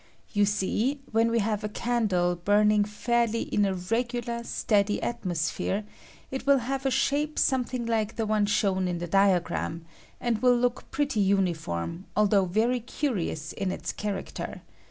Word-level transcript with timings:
You 0.33 0.45
see, 0.45 0.99
when 1.11 1.29
we 1.29 1.37
have 1.41 1.63
a 1.63 1.69
candle 1.69 2.35
burning 2.35 2.85
fairly 2.85 3.43
in 3.43 3.65
a 3.65 3.75
regular, 3.75 4.43
steady 4.43 4.99
at 5.03 5.23
mosphere, 5.23 5.83
it 6.31 6.47
will 6.47 6.57
have 6.57 6.87
a 6.87 6.89
shape 6.89 7.37
something 7.37 7.85
like 7.85 8.17
le 8.17 8.47
shown 8.47 8.87
in 8.87 8.97
the 8.97 9.05
diagram, 9.05 9.85
and 10.19 10.41
wUl 10.41 10.57
look 10.57 10.89
(pretty 10.89 11.19
uniform, 11.19 12.05
although 12.17 12.45
very 12.45 12.79
curious 12.79 13.53
in 13.53 13.71
its 13.71 13.93
* 13.93 13.93
character. 13.93 14.63